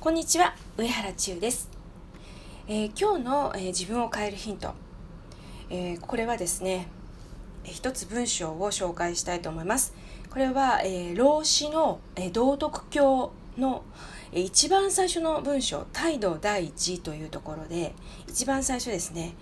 [0.00, 1.68] こんにちは上原千代です、
[2.68, 4.72] えー、今日の、えー、自分を変えるヒント、
[5.70, 6.86] えー、これはですね
[7.64, 9.92] 一つ文章を紹介したいと思います。
[10.30, 13.82] これは、え老子の、え道徳教の、
[14.30, 17.92] え一番最初の文章態度第一というところで
[18.28, 19.34] 一番最初ですね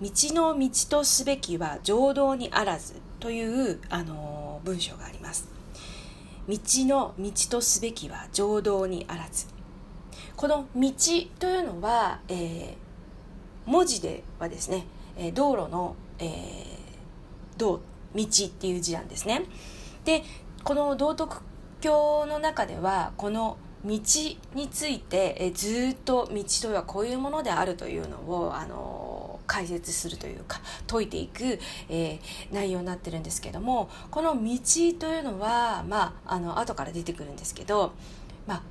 [0.00, 5.48] 道の道とすべきは情動にあらずという、あの文章があります。
[6.48, 9.63] 道の道とすべきは情動にあらず。
[10.44, 10.92] この道
[11.38, 12.76] というのは、えー、
[13.64, 14.84] 文字ではですね、
[15.16, 17.80] え道路の、えー、道
[18.14, 19.46] 道っていう字なんですね。
[20.04, 20.22] で
[20.62, 21.38] この道徳
[21.80, 23.98] 教の中ではこの道
[24.54, 34.58] について、えずっと道とはこういうものであるというのをあの解説するというか解いていく、えー、内容になってるんですけどもこの道
[34.98, 37.94] というのはまああの後から出てくるんですけど、
[38.46, 38.62] まあ、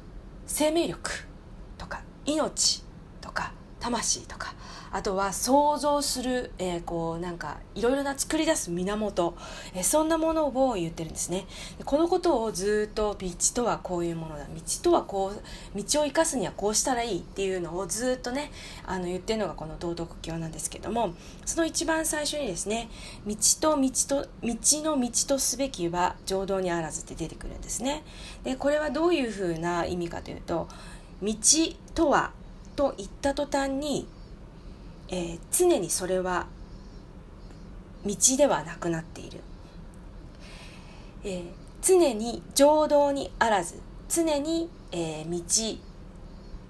[0.45, 1.33] 生命力。
[1.77, 2.84] とか命
[3.22, 4.53] とか魂とか
[4.94, 9.36] あとは想像する、えー、こうなんかいろいろな作り出す源、
[9.73, 11.47] えー、そんなものを言ってるんですね。
[11.84, 14.45] このことをずっと道とはこういうものだ。
[14.45, 18.52] 道とはこう道を生かすにはこうしたらいいっていうのをずっとね
[18.86, 22.90] あの言ってるのがこの道徳教なんですけどもその一番最初にですね
[23.25, 28.03] 道と道と道の道とすべきは浄土にあらずって出てくるんですね。
[28.44, 30.69] でこれはどういうふうな意味かというと
[31.23, 31.35] 道
[31.95, 32.31] とは
[32.75, 34.07] と言った途端に
[35.09, 36.47] えー、常にそれは
[38.03, 39.41] 道ではなくなっている、
[41.23, 41.44] えー、
[41.83, 43.79] 常に情動にあらず
[44.09, 45.79] 常に、えー、道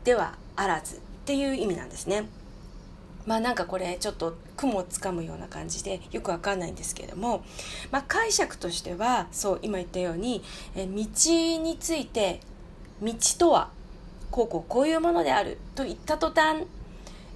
[0.03, 2.27] ではあらずっていう意味なんですね。
[3.25, 7.45] まあなんかこれちょっと雲をつかむような感じでよくわかんないんですけれども、
[7.89, 10.43] まあ、解釈としてはそう今言ったように、
[10.75, 12.41] え道について
[13.01, 13.69] 道とは
[14.34, 16.66] こうこうこういうものであると言った途端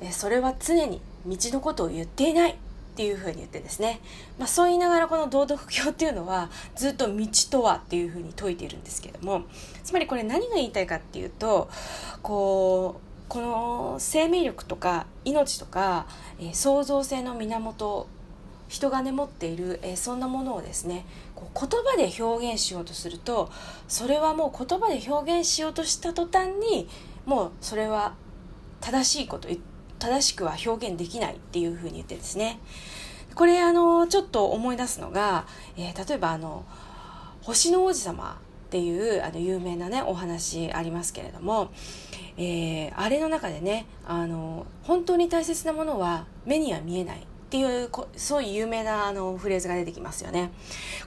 [0.09, 2.55] それは常に道のことを言っていないっ
[2.95, 3.99] ていうふうに言ってですね、
[4.39, 9.43] まあ、そう言いながらこの道徳教っていうのはずっと道とはっていうふうに説いているんですけども
[9.83, 11.69] つまりこれ何が言いたいかっていうと
[12.23, 16.07] こうこの生命力とか命とか、
[16.39, 18.07] えー、創造性の源
[18.67, 21.05] 人がね持っている、えー、そんなものをですね
[21.35, 23.49] こう言葉で表現しようとすると
[23.87, 26.89] それはもう言葉で表現しようとした途端に
[27.25, 28.15] もうそれは
[28.81, 29.47] 正しいこと
[29.99, 32.59] 正しくは表現できないっていうふうに言ってですね。
[33.33, 35.45] これあのちょっと思い出すのが、
[35.75, 36.65] えー、例えばあの
[37.41, 41.71] 星の王子様っていうあの有名なねお話ありますけれども、
[42.37, 47.27] えー、あれの中でねあの本当に大切なものは目には見えない。
[47.47, 50.51] っていうそういう有名なあのフレーズが出てきますよね。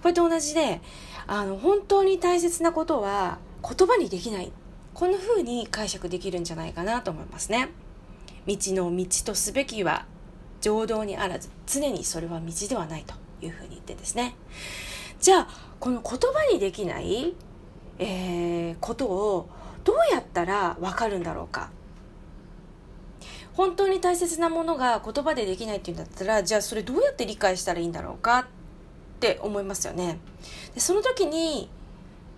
[0.01, 0.81] これと同じで
[1.27, 4.51] あの本当に大切なことは言葉にできない
[4.95, 7.69] こんな風に解釈できるんじゃないかなと思いますね。
[8.47, 10.07] 道の道とすべきは
[10.63, 13.15] 情動にあらず常にそれは道ではないと
[13.45, 14.35] いうふうに言ってですね
[15.21, 15.49] じゃあ
[15.79, 17.35] この言葉にできない、
[17.99, 19.49] えー、ことを
[19.85, 21.71] どうやったらわかるんだろうか
[23.55, 28.47] 本当に大切なものが言葉でできないっていうんだったらじゃあそれどうやって理解したらいいんだろうかっ
[29.21, 30.19] て思いますよね
[30.75, 31.69] でその時に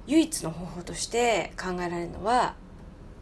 [0.06, 2.54] 唯一の方法として考えられるのは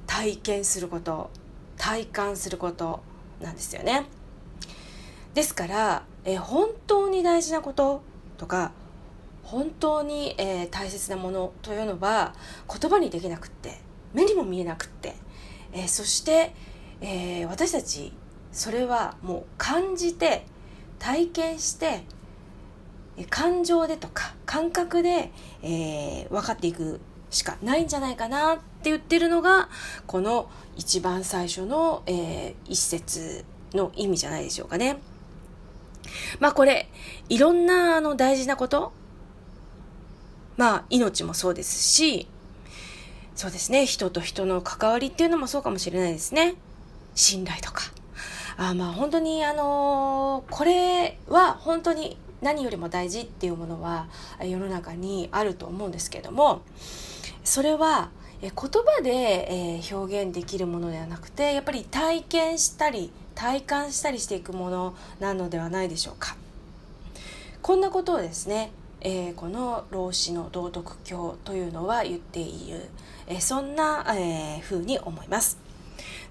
[0.06, 1.30] 体験すること
[1.76, 3.00] 体感すること
[3.40, 4.06] なんですよね。
[5.34, 8.02] ですから、え本当に大事なこと
[8.36, 8.72] とか
[9.44, 12.34] 本当に、えー、大切なものというのは
[12.68, 13.80] 言葉にできなくって
[14.12, 15.14] 目にも見えなくって、
[15.72, 16.54] えー、そして、
[17.00, 18.12] えー、私たち
[18.52, 20.44] それはもう感じて
[20.98, 22.02] 体験して
[23.28, 25.30] 感情でとか感覚で、
[25.62, 27.00] え分かっていく
[27.30, 29.68] しかないんじゃないかなって言ってるのが
[30.06, 34.98] この一番最初の、えー、一節の意味じゃないでしょうかね。
[36.38, 36.88] まあこれ
[37.28, 38.92] いろんなあの大事なこと。
[40.56, 42.28] まあ命もそうですし
[43.34, 43.86] そうですね。
[43.86, 46.54] 人と人の関わりっていうのもそうかもしれないですね。
[47.14, 47.82] 信頼とか。
[48.56, 54.08] あまあ本当にあのー、これは本当に何よりも大事っていうものは
[54.42, 56.60] 世の中にあると思うんですけども
[57.44, 58.10] それは
[58.40, 66.36] 言葉で表現できるものではなくてやっぱり体験したり体感したりしていくものなのではないでしょうか。
[67.62, 72.88] こんなことをですね、えー、この老子の道徳教というのは言っている、
[73.26, 75.69] えー、そんな、えー、風に思います。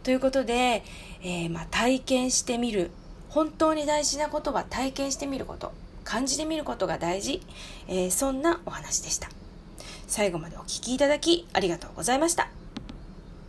[0.04, 0.84] ということで、
[1.22, 2.92] えーまあ、体験してみる。
[3.30, 5.72] 本当に大事なことは体験してみること。
[6.04, 7.42] 感じてみることが大事、
[7.88, 9.30] えー、そんなお話でした。
[10.08, 12.59] 最後までお聴きいただきありがとうございました。